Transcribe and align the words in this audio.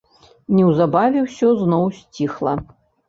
Неўзабаве 0.59 1.19
ўсё 1.27 1.51
зноў 1.63 1.85
сціхла. 1.99 2.55